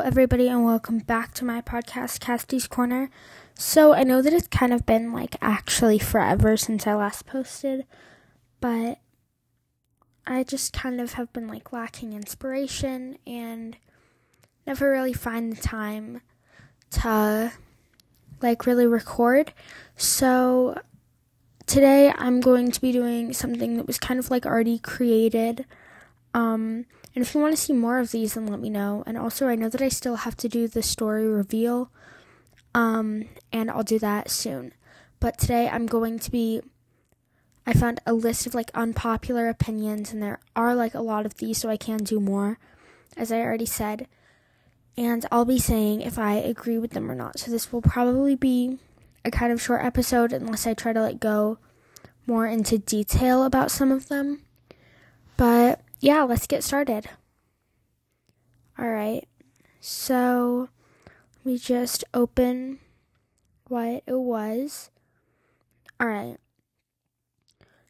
everybody, 0.00 0.48
and 0.48 0.64
welcome 0.64 0.98
back 0.98 1.34
to 1.34 1.44
my 1.44 1.60
podcast, 1.60 2.20
Casty's 2.20 2.66
Corner. 2.66 3.10
So, 3.54 3.92
I 3.92 4.02
know 4.02 4.22
that 4.22 4.32
it's 4.32 4.46
kind 4.46 4.72
of 4.72 4.86
been 4.86 5.12
like 5.12 5.36
actually 5.42 5.98
forever 5.98 6.56
since 6.56 6.86
I 6.86 6.94
last 6.94 7.26
posted, 7.26 7.84
but 8.60 8.98
I 10.26 10.42
just 10.42 10.72
kind 10.72 11.02
of 11.02 11.14
have 11.14 11.30
been 11.34 11.48
like 11.48 11.72
lacking 11.72 12.14
inspiration 12.14 13.18
and 13.26 13.76
never 14.66 14.90
really 14.90 15.12
find 15.12 15.52
the 15.52 15.60
time 15.60 16.22
to 16.92 17.52
like 18.40 18.64
really 18.64 18.86
record. 18.86 19.52
So, 19.96 20.80
today 21.66 22.12
I'm 22.16 22.40
going 22.40 22.70
to 22.70 22.80
be 22.80 22.90
doing 22.90 23.34
something 23.34 23.76
that 23.76 23.86
was 23.86 23.98
kind 23.98 24.18
of 24.18 24.30
like 24.30 24.46
already 24.46 24.78
created. 24.78 25.66
Um, 26.32 26.86
and 27.14 27.22
if 27.22 27.34
you 27.34 27.40
want 27.40 27.56
to 27.56 27.62
see 27.62 27.72
more 27.72 27.98
of 27.98 28.12
these, 28.12 28.34
then 28.34 28.46
let 28.46 28.60
me 28.60 28.70
know. 28.70 29.02
And 29.06 29.18
also, 29.18 29.48
I 29.48 29.56
know 29.56 29.68
that 29.68 29.82
I 29.82 29.88
still 29.88 30.16
have 30.16 30.36
to 30.38 30.48
do 30.48 30.68
the 30.68 30.82
story 30.82 31.26
reveal, 31.26 31.90
um, 32.74 33.24
and 33.52 33.70
I'll 33.70 33.82
do 33.82 33.98
that 33.98 34.30
soon. 34.30 34.72
But 35.18 35.38
today, 35.38 35.68
I'm 35.68 35.86
going 35.86 36.18
to 36.20 36.30
be. 36.30 36.62
I 37.66 37.72
found 37.72 38.00
a 38.06 38.14
list 38.14 38.46
of 38.46 38.54
like 38.54 38.70
unpopular 38.74 39.48
opinions, 39.48 40.12
and 40.12 40.22
there 40.22 40.40
are 40.54 40.74
like 40.74 40.94
a 40.94 41.02
lot 41.02 41.26
of 41.26 41.34
these, 41.34 41.58
so 41.58 41.68
I 41.68 41.76
can 41.76 41.98
do 41.98 42.20
more, 42.20 42.58
as 43.16 43.32
I 43.32 43.40
already 43.40 43.66
said. 43.66 44.06
And 44.96 45.26
I'll 45.32 45.44
be 45.44 45.58
saying 45.58 46.02
if 46.02 46.18
I 46.18 46.34
agree 46.34 46.78
with 46.78 46.92
them 46.92 47.10
or 47.10 47.14
not. 47.14 47.38
So 47.38 47.50
this 47.50 47.72
will 47.72 47.82
probably 47.82 48.34
be 48.34 48.78
a 49.24 49.30
kind 49.30 49.52
of 49.52 49.60
short 49.60 49.84
episode, 49.84 50.32
unless 50.32 50.66
I 50.66 50.74
try 50.74 50.92
to 50.92 51.00
like 51.00 51.20
go 51.20 51.58
more 52.26 52.46
into 52.46 52.78
detail 52.78 53.42
about 53.44 53.70
some 53.70 53.90
of 53.90 54.08
them. 54.08 54.42
But 55.36 55.80
yeah, 56.00 56.22
let's 56.22 56.46
get 56.46 56.64
started. 56.64 57.08
All 58.78 58.88
right. 58.88 59.28
So 59.80 60.68
we 61.44 61.58
just 61.58 62.04
open 62.14 62.80
what 63.68 64.02
it 64.06 64.18
was. 64.18 64.90
All 65.98 66.06
right. 66.06 66.38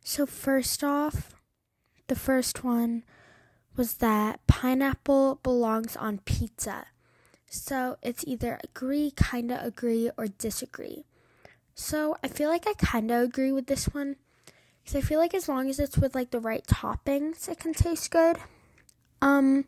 So 0.03 0.27
first 0.27 0.83
off, 0.83 1.35
the 2.09 2.17
first 2.17 2.65
one 2.65 3.05
was 3.77 3.95
that 3.95 4.45
pineapple 4.47 5.41
belongs 5.43 5.97
on 5.97 6.19
pizza. 6.19 6.87
So 7.49 7.97
it's 8.03 8.25
either 8.27 8.59
agree, 8.65 9.13
kinda 9.17 9.65
agree, 9.65 10.11
or 10.17 10.27
disagree. 10.27 11.05
So 11.75 12.17
I 12.23 12.29
feel 12.29 12.49
like 12.49 12.67
I 12.67 12.75
kinda 12.75 13.21
agree 13.21 13.53
with 13.53 13.67
this 13.67 13.87
one 13.87 14.17
because 14.83 14.97
I 14.97 15.07
feel 15.07 15.19
like 15.19 15.35
as 15.35 15.49
long 15.49 15.69
as 15.69 15.79
it's 15.79 15.99
with 15.99 16.15
like 16.15 16.31
the 16.31 16.41
right 16.41 16.65
toppings, 16.67 17.49
it 17.49 17.59
can 17.59 17.75
taste 17.75 18.11
good. 18.11 18.39
Um, 19.23 19.67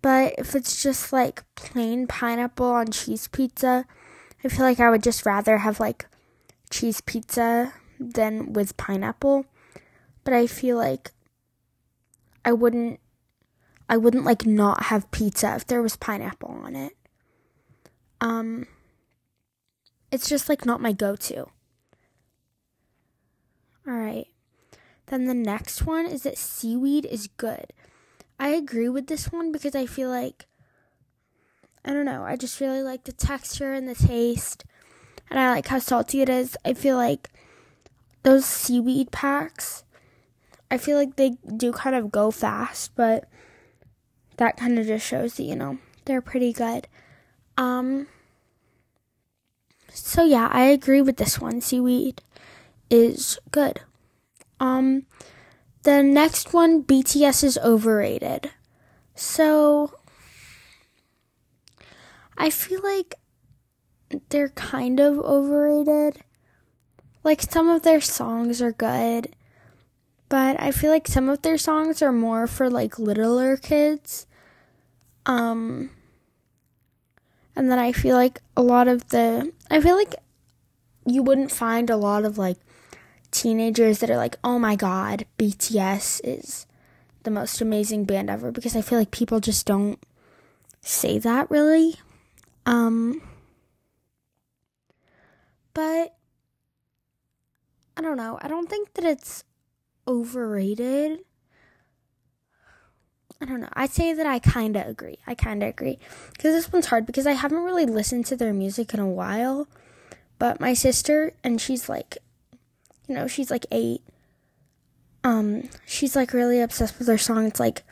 but 0.00 0.34
if 0.38 0.54
it's 0.54 0.82
just 0.82 1.12
like 1.12 1.44
plain 1.54 2.06
pineapple 2.06 2.66
on 2.66 2.90
cheese 2.90 3.28
pizza, 3.28 3.86
I 4.44 4.48
feel 4.48 4.64
like 4.64 4.80
I 4.80 4.90
would 4.90 5.02
just 5.02 5.24
rather 5.24 5.58
have 5.58 5.78
like 5.78 6.06
cheese 6.70 7.00
pizza 7.00 7.74
than 8.00 8.52
with 8.52 8.76
pineapple. 8.76 9.46
But 10.24 10.34
I 10.34 10.46
feel 10.46 10.76
like 10.76 11.12
I 12.44 12.52
wouldn't 12.52 12.98
I 13.88 13.96
wouldn't 13.96 14.24
like 14.24 14.46
not 14.46 14.84
have 14.84 15.10
pizza 15.10 15.54
if 15.54 15.66
there 15.66 15.82
was 15.82 15.96
pineapple 15.96 16.50
on 16.50 16.74
it. 16.74 16.96
Um 18.20 18.66
it's 20.10 20.28
just 20.28 20.48
like 20.48 20.66
not 20.66 20.80
my 20.80 20.92
go-to. 20.92 21.46
All 23.86 23.94
right. 23.94 24.28
Then 25.06 25.26
the 25.26 25.34
next 25.34 25.84
one 25.84 26.06
is 26.06 26.22
that 26.22 26.38
seaweed 26.38 27.04
is 27.04 27.26
good. 27.26 27.66
I 28.38 28.48
agree 28.48 28.88
with 28.88 29.08
this 29.08 29.30
one 29.30 29.52
because 29.52 29.74
I 29.74 29.86
feel 29.86 30.08
like 30.08 30.46
I 31.84 31.92
don't 31.92 32.04
know, 32.04 32.22
I 32.22 32.36
just 32.36 32.60
really 32.60 32.82
like 32.82 33.04
the 33.04 33.12
texture 33.12 33.72
and 33.72 33.88
the 33.88 33.94
taste 33.94 34.64
and 35.30 35.38
I 35.38 35.50
like 35.50 35.66
how 35.66 35.80
salty 35.80 36.22
it 36.22 36.28
is. 36.28 36.56
I 36.64 36.74
feel 36.74 36.96
like 36.96 37.30
those 38.22 38.44
seaweed 38.44 39.10
packs 39.10 39.84
I 40.70 40.78
feel 40.78 40.96
like 40.96 41.16
they 41.16 41.36
do 41.54 41.70
kind 41.70 41.94
of 41.94 42.10
go 42.10 42.30
fast, 42.30 42.92
but 42.96 43.28
that 44.38 44.56
kind 44.56 44.78
of 44.78 44.86
just 44.86 45.06
shows 45.06 45.34
that, 45.34 45.42
you 45.42 45.54
know, 45.54 45.76
they're 46.06 46.22
pretty 46.22 46.52
good. 46.52 46.88
Um 47.58 48.06
so 49.90 50.24
yeah, 50.24 50.48
I 50.50 50.62
agree 50.64 51.02
with 51.02 51.18
this 51.18 51.38
one. 51.38 51.60
Seaweed 51.60 52.22
is 52.92 53.38
good. 53.50 53.80
Um, 54.60 55.06
the 55.82 56.02
next 56.02 56.52
one, 56.52 56.84
BTS 56.84 57.42
is 57.42 57.58
overrated. 57.58 58.50
So, 59.14 59.94
I 62.36 62.50
feel 62.50 62.82
like 62.82 63.14
they're 64.28 64.50
kind 64.50 65.00
of 65.00 65.18
overrated. 65.18 66.22
Like, 67.24 67.40
some 67.40 67.68
of 67.68 67.82
their 67.82 68.00
songs 68.00 68.60
are 68.60 68.72
good, 68.72 69.34
but 70.28 70.60
I 70.60 70.70
feel 70.70 70.90
like 70.90 71.08
some 71.08 71.30
of 71.30 71.40
their 71.42 71.58
songs 71.58 72.02
are 72.02 72.12
more 72.12 72.46
for 72.46 72.68
like 72.68 72.98
littler 72.98 73.56
kids. 73.56 74.26
Um, 75.24 75.90
and 77.56 77.70
then 77.70 77.78
I 77.78 77.92
feel 77.92 78.16
like 78.16 78.42
a 78.54 78.62
lot 78.62 78.86
of 78.86 79.08
the, 79.08 79.50
I 79.70 79.80
feel 79.80 79.96
like 79.96 80.14
you 81.06 81.22
wouldn't 81.22 81.50
find 81.50 81.88
a 81.88 81.96
lot 81.96 82.24
of 82.24 82.38
like 82.38 82.58
teenagers 83.32 83.98
that 83.98 84.10
are 84.10 84.16
like, 84.16 84.36
oh 84.44 84.58
my 84.58 84.76
god, 84.76 85.26
BTS 85.38 86.20
is 86.22 86.66
the 87.24 87.30
most 87.30 87.60
amazing 87.60 88.04
band 88.04 88.30
ever 88.30 88.52
because 88.52 88.76
I 88.76 88.82
feel 88.82 88.98
like 88.98 89.10
people 89.10 89.40
just 89.40 89.66
don't 89.66 89.98
say 90.80 91.18
that 91.18 91.50
really. 91.50 91.96
Um, 92.66 93.20
but 95.74 96.14
I 97.96 98.02
don't 98.02 98.16
know. 98.16 98.38
I 98.40 98.48
don't 98.48 98.68
think 98.68 98.94
that 98.94 99.04
it's 99.04 99.44
overrated. 100.06 101.20
I 103.40 103.44
don't 103.44 103.60
know. 103.60 103.68
I'd 103.72 103.90
say 103.90 104.12
that 104.12 104.26
I 104.26 104.38
kind 104.38 104.76
of 104.76 104.86
agree. 104.86 105.18
I 105.26 105.34
kind 105.34 105.62
of 105.62 105.68
agree. 105.68 105.98
Because 106.32 106.54
this 106.54 106.72
one's 106.72 106.86
hard 106.86 107.06
because 107.06 107.26
I 107.26 107.32
haven't 107.32 107.64
really 107.64 107.86
listened 107.86 108.26
to 108.26 108.36
their 108.36 108.52
music 108.52 108.94
in 108.94 109.00
a 109.00 109.08
while. 109.08 109.66
But 110.38 110.60
my 110.60 110.74
sister, 110.74 111.34
and 111.42 111.60
she's 111.60 111.88
like 111.88 112.18
you 113.06 113.14
know, 113.14 113.26
she's 113.26 113.50
like 113.50 113.66
eight. 113.70 114.02
Um, 115.24 115.68
she's 115.86 116.16
like 116.16 116.32
really 116.32 116.60
obsessed 116.60 116.98
with 116.98 117.08
her 117.08 117.18
song. 117.18 117.46
It's 117.46 117.60
like 117.60 117.82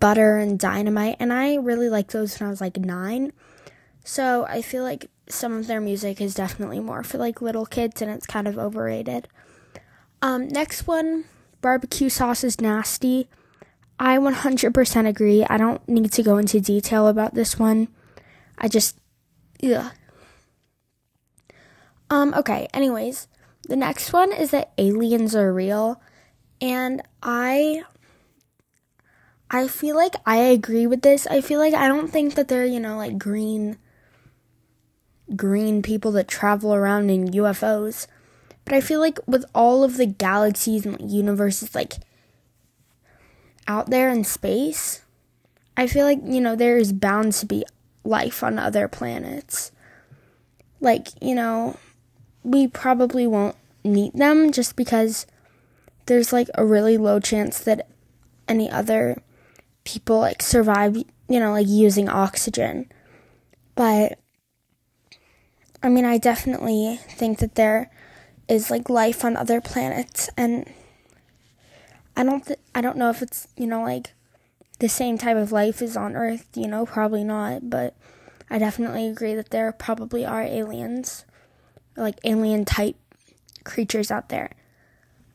Butter 0.00 0.36
and 0.36 0.58
Dynamite, 0.58 1.16
and 1.18 1.32
I 1.32 1.56
really 1.56 1.88
like 1.88 2.10
those 2.10 2.38
when 2.38 2.46
I 2.46 2.50
was 2.50 2.60
like 2.60 2.76
nine. 2.76 3.32
So 4.04 4.46
I 4.48 4.62
feel 4.62 4.82
like 4.82 5.10
some 5.28 5.52
of 5.52 5.66
their 5.66 5.80
music 5.80 6.20
is 6.20 6.34
definitely 6.34 6.80
more 6.80 7.02
for 7.02 7.18
like 7.18 7.42
little 7.42 7.66
kids, 7.66 8.02
and 8.02 8.10
it's 8.10 8.26
kind 8.26 8.46
of 8.46 8.58
overrated. 8.58 9.28
Um, 10.20 10.48
next 10.48 10.86
one, 10.86 11.24
barbecue 11.60 12.08
sauce 12.08 12.44
is 12.44 12.60
nasty. 12.60 13.28
I 14.00 14.18
100% 14.18 15.08
agree. 15.08 15.44
I 15.48 15.56
don't 15.56 15.86
need 15.88 16.12
to 16.12 16.22
go 16.22 16.38
into 16.38 16.60
detail 16.60 17.08
about 17.08 17.34
this 17.34 17.58
one. 17.58 17.88
I 18.56 18.68
just, 18.68 18.98
yeah. 19.60 19.90
Um, 22.10 22.32
okay, 22.34 22.68
anyways, 22.72 23.26
the 23.68 23.76
next 23.76 24.12
one 24.12 24.32
is 24.32 24.50
that 24.50 24.72
aliens 24.78 25.36
are 25.36 25.52
real. 25.52 26.00
And 26.60 27.02
I 27.22 27.84
I 29.50 29.68
feel 29.68 29.96
like 29.96 30.14
I 30.26 30.38
agree 30.38 30.86
with 30.86 31.02
this. 31.02 31.26
I 31.26 31.40
feel 31.40 31.58
like 31.58 31.74
I 31.74 31.88
don't 31.88 32.10
think 32.10 32.34
that 32.34 32.48
they're, 32.48 32.66
you 32.66 32.80
know, 32.80 32.96
like 32.96 33.18
green 33.18 33.78
green 35.36 35.82
people 35.82 36.10
that 36.12 36.26
travel 36.26 36.74
around 36.74 37.10
in 37.10 37.28
UFOs. 37.28 38.06
But 38.64 38.74
I 38.74 38.80
feel 38.80 39.00
like 39.00 39.18
with 39.26 39.44
all 39.54 39.84
of 39.84 39.96
the 39.96 40.06
galaxies 40.06 40.84
and 40.84 41.10
universes 41.10 41.74
like 41.74 41.94
out 43.66 43.90
there 43.90 44.10
in 44.10 44.24
space, 44.24 45.02
I 45.76 45.86
feel 45.86 46.04
like, 46.04 46.20
you 46.24 46.40
know, 46.40 46.56
there 46.56 46.78
is 46.78 46.92
bound 46.92 47.34
to 47.34 47.46
be 47.46 47.64
life 48.02 48.42
on 48.42 48.58
other 48.58 48.88
planets. 48.88 49.72
Like, 50.80 51.08
you 51.20 51.34
know, 51.34 51.78
we 52.42 52.66
probably 52.66 53.26
won't 53.26 53.56
meet 53.84 54.14
them 54.14 54.52
just 54.52 54.76
because 54.76 55.26
there's 56.06 56.32
like 56.32 56.48
a 56.54 56.64
really 56.64 56.96
low 56.96 57.20
chance 57.20 57.58
that 57.60 57.88
any 58.48 58.70
other 58.70 59.22
people 59.84 60.18
like 60.18 60.42
survive, 60.42 60.96
you 60.96 61.40
know, 61.40 61.52
like 61.52 61.68
using 61.68 62.08
oxygen. 62.08 62.90
But 63.74 64.18
I 65.82 65.88
mean, 65.88 66.04
I 66.04 66.18
definitely 66.18 66.98
think 67.10 67.38
that 67.38 67.54
there 67.54 67.90
is 68.48 68.70
like 68.70 68.88
life 68.88 69.24
on 69.24 69.36
other 69.36 69.60
planets 69.60 70.28
and 70.36 70.68
I 72.16 72.24
don't 72.24 72.44
th- 72.44 72.58
I 72.74 72.80
don't 72.80 72.96
know 72.96 73.10
if 73.10 73.22
it's, 73.22 73.46
you 73.56 73.66
know, 73.66 73.82
like 73.82 74.12
the 74.80 74.88
same 74.88 75.18
type 75.18 75.36
of 75.36 75.52
life 75.52 75.80
as 75.82 75.96
on 75.96 76.16
Earth, 76.16 76.48
you 76.54 76.66
know, 76.66 76.86
probably 76.86 77.22
not, 77.22 77.70
but 77.70 77.94
I 78.50 78.58
definitely 78.58 79.06
agree 79.06 79.34
that 79.34 79.50
there 79.50 79.70
probably 79.72 80.24
are 80.24 80.42
aliens, 80.42 81.24
like 81.96 82.18
alien 82.24 82.64
type 82.64 82.96
creatures 83.68 84.10
out 84.10 84.28
there. 84.28 84.50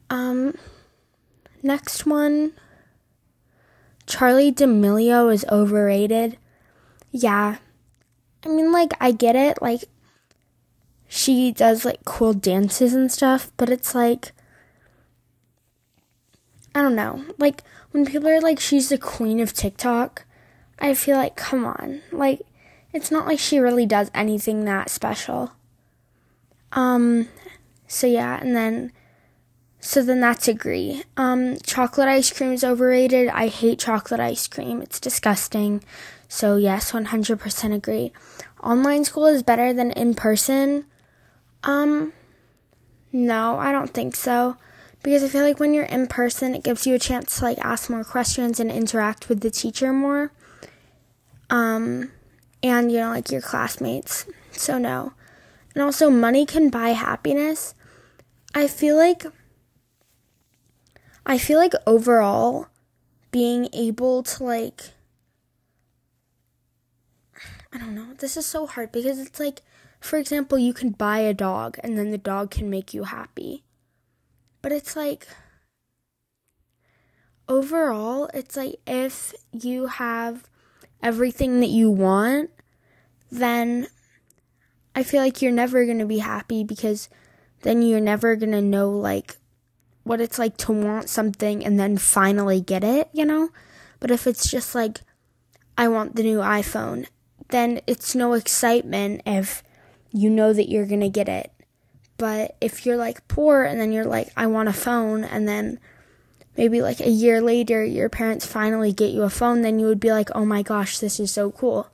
Um, 0.09 0.55
next 1.61 2.05
one 2.05 2.53
Charli 4.05 4.53
D'Amelio 4.53 5.33
is 5.33 5.45
overrated. 5.49 6.37
yeah. 7.11 7.57
I 8.45 8.49
mean, 8.49 8.73
like, 8.73 8.91
I 8.99 9.13
get 9.13 9.37
it. 9.37 9.61
Like, 9.61 9.85
she 11.07 11.51
does, 11.53 11.85
like, 11.85 12.03
cool 12.03 12.33
dances 12.33 12.93
and 12.93 13.09
stuff, 13.09 13.51
but 13.55 13.69
it's 13.69 13.95
like, 13.95 14.33
I 16.75 16.81
don't 16.81 16.95
know. 16.95 17.23
Like, 17.37 17.63
when 17.91 18.05
people 18.05 18.27
are 18.27 18.41
like, 18.41 18.59
she's 18.59 18.89
the 18.89 18.97
queen 18.97 19.39
of 19.39 19.53
TikTok, 19.53 20.25
I 20.79 20.93
feel 20.93 21.15
like, 21.15 21.37
come 21.37 21.63
on. 21.63 22.01
Like, 22.11 22.41
it's 22.91 23.11
not 23.11 23.27
like 23.27 23.39
she 23.39 23.59
really 23.59 23.85
does 23.85 24.11
anything 24.13 24.65
that 24.65 24.89
special. 24.89 25.51
Um, 26.73 27.29
so 27.93 28.07
yeah, 28.07 28.39
and 28.41 28.55
then, 28.55 28.91
so 29.79 30.01
then 30.01 30.19
that's 30.19 30.47
agree. 30.47 31.03
Um, 31.15 31.57
chocolate 31.63 32.07
ice 32.07 32.31
cream 32.31 32.51
is 32.51 32.63
overrated. 32.63 33.29
I 33.29 33.47
hate 33.47 33.77
chocolate 33.77 34.19
ice 34.19 34.47
cream. 34.47 34.81
It's 34.81 34.99
disgusting. 34.99 35.83
So 36.27 36.55
yes, 36.55 36.91
100% 36.91 37.73
agree. 37.75 38.11
Online 38.63 39.05
school 39.05 39.27
is 39.27 39.43
better 39.43 39.73
than 39.73 39.91
in 39.91 40.15
person. 40.15 40.85
Um, 41.61 42.13
no, 43.11 43.59
I 43.59 43.71
don't 43.71 43.93
think 43.93 44.15
so 44.15 44.57
because 45.03 45.23
I 45.23 45.27
feel 45.27 45.43
like 45.43 45.59
when 45.59 45.75
you're 45.75 45.83
in 45.83 46.07
person, 46.07 46.55
it 46.55 46.63
gives 46.63 46.87
you 46.87 46.95
a 46.95 46.99
chance 46.99 47.37
to 47.37 47.45
like 47.45 47.59
ask 47.59 47.91
more 47.91 48.03
questions 48.03 48.59
and 48.59 48.71
interact 48.71 49.29
with 49.29 49.41
the 49.41 49.51
teacher 49.51 49.93
more. 49.93 50.31
Um, 51.51 52.11
and 52.63 52.91
you 52.91 52.97
know, 52.97 53.09
like 53.09 53.29
your 53.29 53.41
classmates. 53.41 54.25
So, 54.51 54.79
no. 54.79 55.13
And 55.75 55.83
also, 55.83 56.09
money 56.09 56.45
can 56.45 56.69
buy 56.69 56.89
happiness. 56.89 57.75
I 58.53 58.67
feel 58.67 58.95
like, 58.95 59.25
I 61.25 61.37
feel 61.37 61.57
like 61.57 61.73
overall, 61.87 62.67
being 63.31 63.67
able 63.73 64.21
to 64.21 64.43
like, 64.43 64.91
I 67.73 67.79
don't 67.79 67.95
know, 67.95 68.13
this 68.19 68.37
is 68.37 68.45
so 68.45 68.67
hard 68.67 68.91
because 68.91 69.19
it's 69.19 69.39
like, 69.39 69.61
for 69.99 70.17
example, 70.17 70.59
you 70.59 70.73
can 70.73 70.91
buy 70.91 71.19
a 71.19 71.33
dog 71.33 71.77
and 71.83 71.97
then 71.97 72.11
the 72.11 72.17
dog 72.17 72.51
can 72.51 72.69
make 72.69 72.93
you 72.93 73.05
happy. 73.05 73.63
But 74.61 74.71
it's 74.71 74.95
like, 74.95 75.27
overall, 77.47 78.29
it's 78.33 78.55
like 78.55 78.75
if 78.85 79.33
you 79.51 79.87
have 79.87 80.47
everything 81.01 81.59
that 81.61 81.69
you 81.69 81.89
want, 81.89 82.51
then 83.31 83.87
I 84.95 85.01
feel 85.01 85.21
like 85.21 85.41
you're 85.41 85.51
never 85.51 85.85
going 85.85 85.99
to 85.99 86.05
be 86.05 86.19
happy 86.19 86.63
because 86.63 87.09
then 87.63 87.81
you're 87.81 87.99
never 87.99 88.35
going 88.35 88.51
to 88.51 88.61
know, 88.61 88.89
like, 88.91 89.37
what 90.03 90.21
it's 90.21 90.37
like 90.37 90.55
to 90.57 90.71
want 90.71 91.09
something 91.09 91.65
and 91.65 91.79
then 91.79 91.97
finally 91.97 92.61
get 92.61 92.83
it, 92.83 93.09
you 93.13 93.25
know? 93.25 93.49
But 93.99 94.11
if 94.11 94.27
it's 94.27 94.49
just 94.49 94.75
like, 94.75 94.99
I 95.77 95.87
want 95.87 96.15
the 96.15 96.23
new 96.23 96.39
iPhone, 96.39 97.07
then 97.49 97.81
it's 97.87 98.13
no 98.13 98.33
excitement 98.33 99.21
if 99.25 99.63
you 100.11 100.29
know 100.29 100.53
that 100.53 100.69
you're 100.69 100.85
going 100.85 101.01
to 101.01 101.09
get 101.09 101.29
it. 101.29 101.51
But 102.17 102.55
if 102.61 102.85
you're 102.85 102.97
like 102.97 103.27
poor 103.27 103.63
and 103.63 103.79
then 103.79 103.91
you're 103.91 104.05
like, 104.05 104.29
I 104.37 104.47
want 104.47 104.69
a 104.69 104.73
phone, 104.73 105.23
and 105.23 105.47
then 105.47 105.79
maybe 106.55 106.81
like 106.81 106.99
a 106.99 107.09
year 107.09 107.41
later 107.41 107.83
your 107.83 108.09
parents 108.09 108.45
finally 108.45 108.93
get 108.93 109.11
you 109.11 109.23
a 109.23 109.29
phone, 109.29 109.61
then 109.61 109.79
you 109.79 109.87
would 109.87 109.99
be 109.99 110.11
like, 110.11 110.29
oh 110.35 110.45
my 110.45 110.61
gosh, 110.61 110.99
this 110.99 111.19
is 111.19 111.31
so 111.31 111.51
cool. 111.51 111.89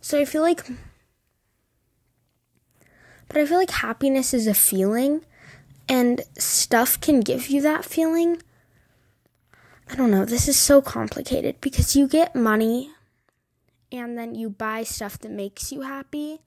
So 0.00 0.20
I 0.20 0.24
feel 0.24 0.42
like, 0.42 0.70
but 3.28 3.38
I 3.38 3.46
feel 3.46 3.58
like 3.58 3.70
happiness 3.70 4.32
is 4.32 4.46
a 4.46 4.54
feeling, 4.54 5.24
and 5.88 6.22
stuff 6.38 7.00
can 7.00 7.20
give 7.20 7.48
you 7.48 7.60
that 7.62 7.84
feeling. 7.84 8.42
I 9.88 9.94
don't 9.94 10.10
know, 10.10 10.24
this 10.24 10.48
is 10.48 10.58
so 10.58 10.82
complicated 10.82 11.60
because 11.60 11.94
you 11.94 12.08
get 12.08 12.34
money 12.34 12.90
and 13.92 14.18
then 14.18 14.34
you 14.34 14.50
buy 14.50 14.82
stuff 14.82 15.18
that 15.20 15.30
makes 15.30 15.70
you 15.70 15.82
happy. 15.82 16.40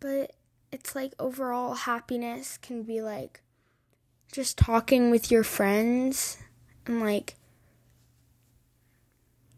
But 0.00 0.32
it's 0.72 0.94
like 0.94 1.14
overall 1.18 1.74
happiness 1.74 2.58
can 2.60 2.82
be 2.82 3.00
like 3.00 3.42
just 4.32 4.58
talking 4.58 5.10
with 5.10 5.30
your 5.30 5.42
friends 5.42 6.36
and 6.86 7.00
like 7.00 7.36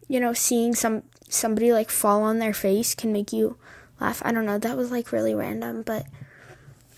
you 0.08 0.20
know 0.20 0.32
seeing 0.32 0.74
some 0.74 1.02
somebody 1.28 1.72
like 1.72 1.90
fall 1.90 2.22
on 2.22 2.38
their 2.38 2.54
face 2.54 2.94
can 2.94 3.12
make 3.12 3.32
you 3.32 3.56
laugh. 4.00 4.22
I 4.24 4.32
don't 4.32 4.46
know, 4.46 4.58
that 4.58 4.76
was 4.76 4.90
like 4.90 5.12
really 5.12 5.34
random, 5.34 5.82
but 5.82 6.06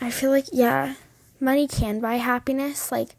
I 0.00 0.10
feel 0.10 0.30
like 0.30 0.46
yeah, 0.52 0.94
money 1.40 1.66
can 1.66 2.00
buy 2.00 2.14
happiness. 2.16 2.90
Like 2.92 3.16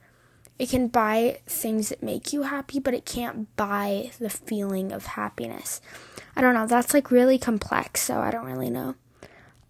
it 0.59 0.69
can 0.69 0.87
buy 0.87 1.39
things 1.47 1.89
that 1.89 2.03
make 2.03 2.31
you 2.31 2.43
happy, 2.43 2.79
but 2.79 2.93
it 2.93 3.05
can't 3.05 3.53
buy 3.55 4.11
the 4.19 4.29
feeling 4.29 4.91
of 4.91 5.05
happiness. 5.07 5.81
I 6.35 6.41
don't 6.41 6.53
know, 6.53 6.67
that's 6.67 6.93
like 6.93 7.11
really 7.11 7.37
complex, 7.37 8.01
so 8.01 8.19
I 8.19 8.31
don't 8.31 8.45
really 8.45 8.69
know. 8.69 8.95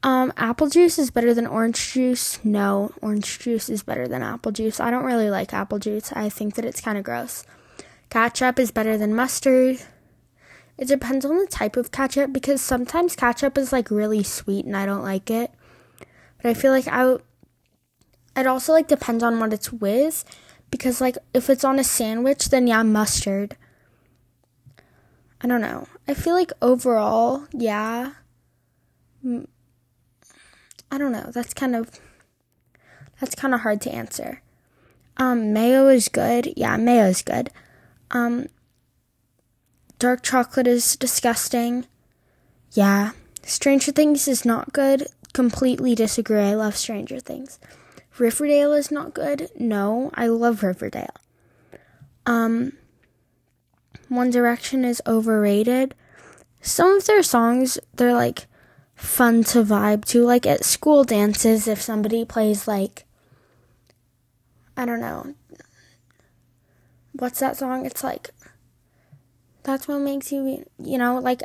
Um, 0.04 0.34
apple 0.36 0.68
juice 0.68 1.00
is 1.00 1.12
better 1.12 1.34
than 1.34 1.48
orange 1.48 1.94
juice. 1.94 2.44
No, 2.44 2.92
orange 3.02 3.40
juice 3.40 3.70
is 3.70 3.84
better 3.84 4.06
than 4.06 4.22
apple 4.22 4.52
juice. 4.52 4.82
I 4.82 4.92
don't 4.92 5.06
really 5.06 5.30
like 5.30 5.54
apple 5.54 5.80
juice. 5.80 6.12
I 6.12 6.28
think 6.28 6.56
that 6.56 6.66
it's 6.66 6.82
kind 6.82 6.98
of 6.98 7.06
gross. 7.06 7.46
Ketchup 8.10 8.60
is 8.60 8.70
better 8.70 8.98
than 8.98 9.16
mustard. 9.16 9.80
It 10.78 10.88
depends 10.88 11.24
on 11.26 11.38
the 11.38 11.48
type 11.48 11.78
of 11.78 11.92
ketchup 11.92 12.34
because 12.34 12.62
sometimes 12.62 13.16
ketchup 13.16 13.58
is 13.58 13.72
like 13.72 13.92
really 13.92 14.24
sweet 14.24 14.66
and 14.66 14.76
I 14.76 14.86
don't 14.86 15.04
like 15.04 15.30
it. 15.30 15.52
But 16.42 16.50
I 16.50 16.54
feel 16.54 16.72
like 16.72 16.88
I 16.88 17.00
w- 17.00 17.22
it 18.36 18.48
also 18.48 18.74
like 18.74 18.88
depends 18.88 19.24
on 19.24 19.40
what 19.40 19.54
it's 19.54 19.72
with 19.72 20.26
because 20.72 21.00
like 21.00 21.18
if 21.34 21.50
it's 21.50 21.64
on 21.64 21.78
a 21.80 21.84
sandwich 21.84 22.50
then 22.50 22.68
yeah, 22.68 22.84
mustard. 22.84 23.56
I 25.42 25.48
don't 25.48 25.62
know. 25.62 25.88
I 26.08 26.14
feel 26.14 26.34
like 26.34 26.52
overall, 26.62 27.48
yeah. 27.54 28.14
I 29.26 30.98
don't 30.98 31.12
know. 31.12 31.32
That's 31.34 31.54
kind 31.54 31.76
of 31.76 32.00
that's 33.20 33.36
kind 33.36 33.54
of 33.54 33.62
hard 33.62 33.80
to 33.82 33.92
answer. 33.92 34.42
Um, 35.18 35.54
mayo 35.54 35.88
is 35.88 36.10
good. 36.10 36.54
Yeah, 36.58 36.78
mayo 36.78 37.06
is 37.06 37.22
good. 37.22 37.52
Um, 38.12 38.48
dark 40.04 40.22
chocolate 40.22 40.68
is 40.68 40.98
disgusting. 40.98 41.86
Yeah. 42.74 43.12
Stranger 43.44 43.94
Things 43.94 44.28
is 44.28 44.44
not 44.44 44.74
good. 44.74 45.08
Completely 45.32 45.96
disagree. 45.96 46.42
I 46.42 46.56
love 46.56 46.76
Stranger 46.76 47.22
Things. 47.22 47.58
Riverdale 48.18 48.74
is 48.74 48.92
not 48.92 49.14
good. 49.14 49.50
No, 49.58 50.12
I 50.14 50.28
love 50.28 50.62
Riverdale. 50.62 51.16
Um, 52.26 52.74
One 54.10 54.30
Direction 54.30 54.84
is 54.84 55.02
overrated. 55.08 55.96
Some 56.62 56.98
of 56.98 57.06
their 57.06 57.24
songs, 57.24 57.80
they're 57.96 58.14
like 58.14 58.48
fun 58.96 59.46
to 59.46 59.64
vibe 59.64 60.04
to. 60.08 60.26
Like 60.26 60.46
at 60.46 60.66
school 60.66 61.06
dances, 61.06 61.66
if 61.66 61.82
somebody 61.82 62.26
plays 62.26 62.68
like, 62.68 63.06
I 64.76 64.84
don't 64.84 65.00
know, 65.00 65.34
what's 67.14 67.40
that 67.40 67.56
song? 67.56 67.86
It's 67.86 68.04
like, 68.04 68.32
that's 69.64 69.88
what 69.88 70.00
makes 70.00 70.32
you, 70.32 70.66
you 70.78 70.98
know, 70.98 71.20
like, 71.20 71.42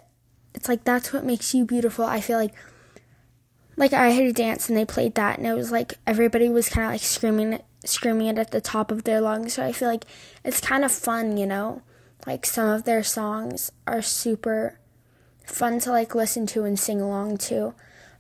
it's 0.55 0.69
like, 0.69 0.85
that's 0.85 1.13
what 1.13 1.25
makes 1.25 1.55
you 1.55 1.65
beautiful. 1.65 2.05
I 2.05 2.21
feel 2.21 2.39
like, 2.39 2.55
like 3.79 3.93
I 3.93 4.09
had 4.09 4.25
a 4.25 4.33
dance 4.33 4.69
and 4.69 4.77
they 4.77 4.85
played 4.85 5.15
that 5.15 5.39
and 5.39 5.47
it 5.47 5.55
was 5.55 5.71
like 5.71 5.95
everybody 6.05 6.49
was 6.49 6.69
kind 6.69 6.85
of 6.87 6.93
like 6.93 7.01
screaming 7.01 7.61
screaming 7.85 8.27
it 8.27 8.37
at 8.37 8.51
the 8.51 8.61
top 8.61 8.91
of 8.91 9.05
their 9.05 9.21
lungs. 9.21 9.55
So 9.55 9.65
I 9.65 9.73
feel 9.73 9.89
like 9.89 10.05
it's 10.45 10.61
kind 10.61 10.85
of 10.85 10.91
fun, 10.91 11.37
you 11.37 11.47
know? 11.47 11.83
Like 12.27 12.45
some 12.45 12.69
of 12.69 12.85
their 12.85 13.05
songs 13.05 13.71
are 13.87 14.03
super 14.03 14.81
fun 15.47 15.79
to 15.81 15.91
like 15.91 16.15
listen 16.15 16.47
to 16.49 16.65
and 16.65 16.79
sing 16.79 17.01
along 17.01 17.39
to. 17.39 17.75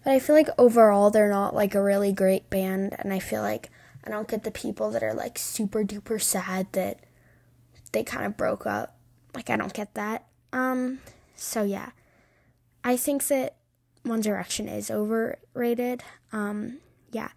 But 0.04 0.12
I 0.12 0.20
feel 0.20 0.36
like 0.36 0.48
overall 0.56 1.10
they're 1.10 1.28
not 1.28 1.54
like 1.54 1.74
a 1.74 1.82
really 1.82 2.12
great 2.12 2.48
band 2.48 2.94
and 2.98 3.12
I 3.12 3.18
feel 3.18 3.42
like 3.42 3.70
I 4.04 4.10
don't 4.10 4.28
get 4.28 4.44
the 4.44 4.50
people 4.50 4.90
that 4.92 5.02
are 5.02 5.12
like 5.12 5.38
super 5.38 5.82
duper 5.82 6.22
sad 6.22 6.68
that 6.72 7.00
they 7.92 8.04
kind 8.04 8.24
of 8.24 8.36
broke 8.36 8.64
up. 8.64 8.96
Like 9.34 9.50
I 9.50 9.56
don't 9.56 9.74
get 9.74 9.94
that. 9.94 10.26
Um 10.52 11.00
so 11.34 11.62
yeah. 11.62 11.90
I 12.84 12.96
think 12.96 13.26
that 13.28 13.56
One 14.02 14.20
Direction 14.20 14.68
is 14.68 14.90
overrated. 14.90 16.02
Um 16.32 16.78
yeah. 17.12 17.30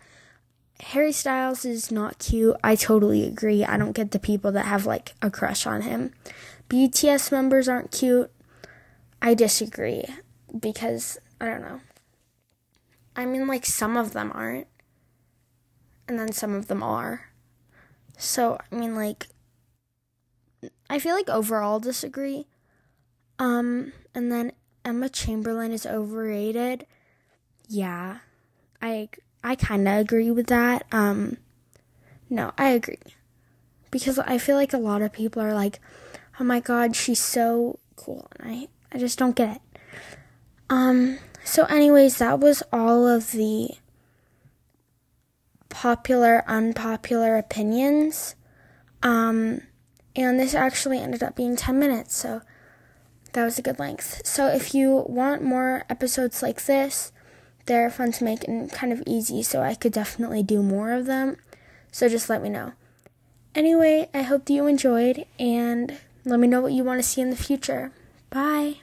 Harry 0.80 1.12
Styles 1.12 1.64
is 1.64 1.92
not 1.92 2.18
cute. 2.18 2.56
I 2.64 2.76
totally 2.76 3.28
agree. 3.28 3.64
I 3.64 3.78
don't 3.78 3.92
get 3.92 4.12
the 4.12 4.20
people 4.20 4.52
that 4.54 4.66
have 4.66 4.86
like 4.86 5.14
a 5.22 5.30
crush 5.30 5.68
on 5.68 5.82
him. 5.82 6.12
BTS 6.70 7.32
members 7.32 7.68
aren't 7.68 7.92
cute. 7.92 8.32
I 9.22 9.36
disagree 9.36 10.06
because 10.60 11.20
I 11.40 11.46
don't 11.46 11.62
know. 11.62 11.82
I 13.16 13.26
mean, 13.26 13.48
like, 13.48 13.66
some 13.66 13.98
of 13.98 14.14
them 14.14 14.32
aren't, 14.34 14.68
and 16.08 16.18
then 16.18 16.32
some 16.32 16.56
of 16.56 16.68
them 16.68 16.82
are. 16.82 17.30
So, 18.18 18.58
I 18.72 18.76
mean, 18.76 18.96
like, 18.96 19.28
I 20.92 21.00
feel 21.00 21.16
like 21.16 21.30
overall 21.30 21.80
disagree. 21.80 22.48
Um, 23.40 23.94
and 24.14 24.30
then 24.30 24.52
Emma 24.84 25.08
Chamberlain 25.08 25.72
is 25.72 25.86
overrated. 25.86 26.86
Yeah, 27.70 28.18
I 28.82 29.08
I 29.42 29.56
kind 29.56 29.88
of 29.88 29.98
agree 29.98 30.32
with 30.32 30.48
that. 30.48 30.86
Um, 30.92 31.38
no, 32.30 32.52
I 32.58 32.72
agree 32.72 32.98
because 33.90 34.20
I 34.20 34.38
feel 34.38 34.58
like 34.58 34.74
a 34.74 34.78
lot 34.78 35.02
of 35.02 35.14
people 35.14 35.42
are 35.42 35.54
like, 35.54 35.80
"Oh 36.42 36.44
my 36.44 36.60
God, 36.60 36.94
she's 36.94 37.22
so 37.22 37.80
cool," 37.96 38.28
and 38.38 38.52
I 38.52 38.68
I 38.92 39.00
just 39.00 39.18
don't 39.18 39.36
get 39.36 39.56
it. 39.56 39.62
Um, 40.70 41.20
so, 41.46 41.64
anyways, 41.66 42.18
that 42.18 42.42
was 42.42 42.64
all 42.74 43.08
of 43.08 43.32
the 43.32 43.70
popular, 45.70 46.44
unpopular 46.48 47.38
opinions. 47.38 48.36
Um, 49.02 49.62
and 50.16 50.40
this 50.40 50.54
actually 50.54 51.00
ended 51.00 51.24
up 51.24 51.36
being 51.36 51.56
10 51.56 51.80
minutes, 51.80 52.16
so 52.16 52.42
that 53.34 53.46
was 53.46 53.58
a 53.58 53.62
good 53.62 53.80
length. 53.80 54.26
So, 54.26 54.48
if 54.48 54.74
you 54.74 55.06
want 55.08 55.44
more 55.44 55.86
episodes 55.90 56.42
like 56.42 56.66
this, 56.66 57.12
they're 57.66 57.90
fun 57.90 58.12
to 58.14 58.24
make 58.24 58.48
and 58.48 58.72
kind 58.72 58.92
of 58.92 59.04
easy, 59.08 59.44
so 59.44 59.62
I 59.62 59.76
could 59.76 59.94
definitely 59.94 60.44
do 60.44 60.62
more 60.62 60.92
of 60.92 61.06
them. 61.06 61.38
So, 61.92 62.10
just 62.10 62.30
let 62.30 62.42
me 62.42 62.50
know. 62.50 62.74
Anyway, 63.56 64.10
I 64.14 64.24
hope 64.24 64.46
that 64.46 64.54
you 64.54 64.68
enjoyed, 64.68 65.26
and 65.40 65.98
let 66.26 66.40
me 66.40 66.48
know 66.48 66.62
what 66.62 66.74
you 66.74 66.84
want 66.84 67.02
to 67.02 67.08
see 67.08 67.22
in 67.22 67.30
the 67.30 67.36
future. 67.36 67.92
Bye. 68.30 68.78